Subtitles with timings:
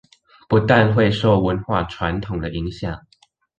[0.49, 2.99] 不但會受文化傳統的影響